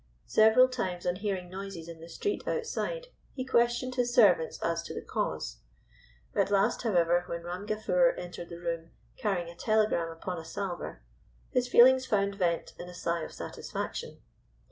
Several 0.25 0.67
times 0.67 1.05
on 1.05 1.17
hearing 1.17 1.47
noises 1.47 1.87
in 1.87 1.99
the 1.99 2.09
street 2.09 2.47
outside 2.47 3.09
he 3.35 3.45
questioned 3.45 3.93
his 3.93 4.11
servants 4.11 4.59
as 4.63 4.81
to 4.81 4.95
the 4.95 5.01
cause. 5.03 5.57
At 6.33 6.49
last, 6.49 6.81
however, 6.81 7.23
when 7.27 7.43
Ram 7.43 7.67
Gafur 7.67 8.17
entered 8.17 8.49
the 8.49 8.57
room 8.59 8.89
carrying 9.15 9.47
a 9.49 9.55
telegram 9.55 10.09
upon 10.09 10.39
a 10.39 10.43
salver, 10.43 11.03
his 11.51 11.67
feelings 11.67 12.07
found 12.07 12.33
vent 12.33 12.73
in 12.79 12.89
a 12.89 12.95
sigh 12.95 13.21
of 13.21 13.31
satisfaction. 13.31 14.19